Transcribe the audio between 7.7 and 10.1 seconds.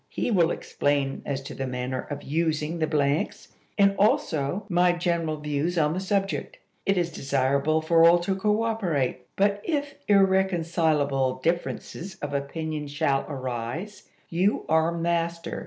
for all to cooperate; but if